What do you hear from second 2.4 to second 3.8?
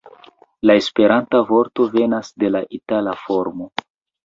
de la itala formo.